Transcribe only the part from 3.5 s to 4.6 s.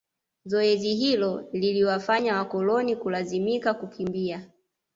kukimbia